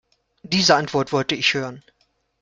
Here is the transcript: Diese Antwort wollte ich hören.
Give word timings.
Diese 0.41 0.73
Antwort 0.73 1.11
wollte 1.13 1.35
ich 1.35 1.53
hören. 1.53 1.83